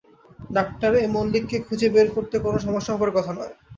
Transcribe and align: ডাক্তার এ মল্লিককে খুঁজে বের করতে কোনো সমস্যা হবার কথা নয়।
ডাক্তার 0.49 0.91
এ 0.97 1.05
মল্লিককে 1.07 1.57
খুঁজে 1.67 1.87
বের 1.89 2.07
করতে 2.15 2.35
কোনো 2.39 2.57
সমস্যা 2.59 2.91
হবার 2.93 3.11
কথা 3.17 3.31
নয়। 3.33 3.53